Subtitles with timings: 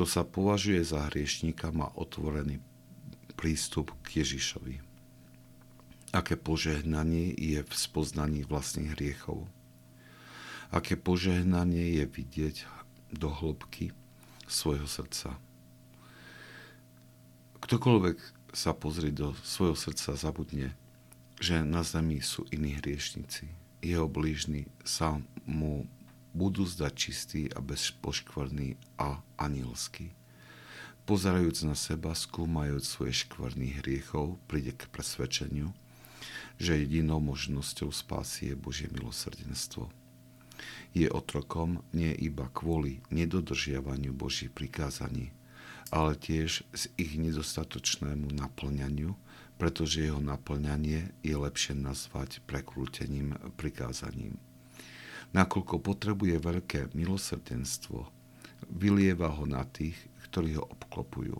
[0.00, 2.56] kto sa považuje za hriešníka, má otvorený
[3.36, 4.80] prístup k Ježišovi.
[6.16, 9.44] Aké požehnanie je v spoznaní vlastných hriechov.
[10.72, 12.64] Aké požehnanie je vidieť
[13.12, 13.92] do hĺbky
[14.48, 15.36] svojho srdca.
[17.60, 18.16] Ktokoľvek
[18.56, 20.72] sa pozrie do svojho srdca, zabudne,
[21.44, 23.52] že na zemi sú iní hriešnici.
[23.84, 25.84] Jeho blížny sa mu
[26.30, 30.14] budú zdať čistý a bezpoškvrný a anielský.
[31.08, 35.74] Pozerajúc na seba, skúmajúc svoje škvrný hriechov, príde k presvedčeniu,
[36.60, 39.90] že jedinou možnosťou spásy je Božie milosrdenstvo.
[40.92, 45.32] Je otrokom nie iba kvôli nedodržiavaniu Božích prikázaní,
[45.90, 49.16] ale tiež z ich nedostatočnému naplňaniu,
[49.58, 54.38] pretože jeho naplňanie je lepšie nazvať prekrútením prikázaním
[55.30, 58.06] nakoľko potrebuje veľké milosrdenstvo,
[58.70, 59.98] vylieva ho na tých,
[60.30, 61.38] ktorí ho obklopujú.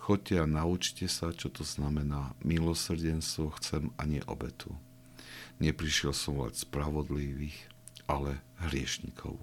[0.00, 4.72] Choďte a naučte sa, čo to znamená milosrdenstvo chcem a nie obetu.
[5.60, 7.58] Neprišiel som volať spravodlivých,
[8.08, 9.36] ale hriešnikov.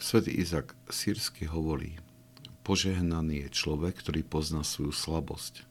[0.00, 2.00] Svetý Izak sírsky hovorí,
[2.64, 5.68] požehnaný je človek, ktorý pozná svoju slabosť,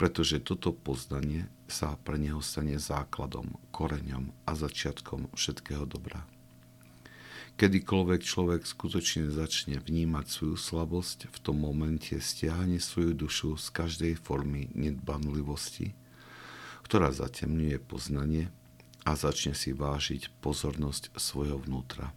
[0.00, 6.24] pretože toto poznanie sa pre neho stane základom, koreňom a začiatkom všetkého dobra.
[7.60, 14.16] Kedykoľvek človek skutočne začne vnímať svoju slabosť, v tom momente stiahne svoju dušu z každej
[14.16, 15.92] formy nedbanlivosti,
[16.88, 18.48] ktorá zatemňuje poznanie
[19.04, 22.16] a začne si vážiť pozornosť svojho vnútra.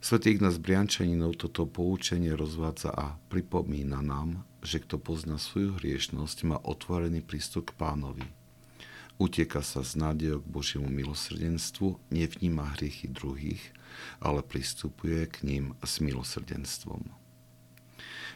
[0.00, 6.58] Svetý Ignác Briančaninov toto poučenie rozvádza a pripomína nám, že kto pozná svoju hriešnosť, má
[6.62, 8.26] otvorený prístup k pánovi.
[9.20, 13.62] Utieka sa z nádejou k Božiemu milosrdenstvu, nevníma hriechy druhých,
[14.18, 17.12] ale pristupuje k ním s milosrdenstvom.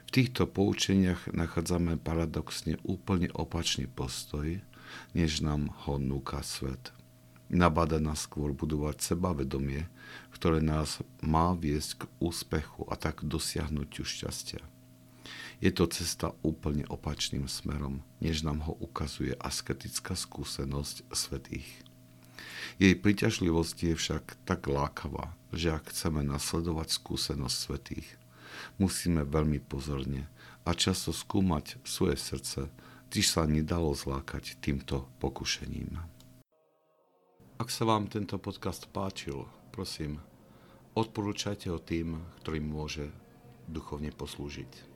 [0.06, 4.62] V týchto poučeniach nachádzame paradoxne úplne opačný postoj,
[5.16, 6.93] než nám ho núka svet–
[7.47, 9.87] Nabáda nás skôr budovať sebavedomie,
[10.34, 14.66] ktoré nás má viesť k úspechu a tak dosiahnutiu šťastia.
[15.56, 21.69] Je to cesta úplne opačným smerom, než nám ho ukazuje asketická skúsenosť svetých.
[22.77, 28.09] Jej príťažlivosť je však tak lákavá, že ak chceme nasledovať skúsenosť svetých,
[28.77, 30.28] musíme veľmi pozorne
[30.69, 32.69] a často skúmať svoje srdce,
[33.09, 35.97] tiež sa nedalo zlákať týmto pokušením.
[37.56, 40.21] Ak sa vám tento podcast páčil, prosím,
[40.93, 43.09] odporúčajte ho tým, ktorým môže
[43.65, 44.96] duchovne poslúžiť.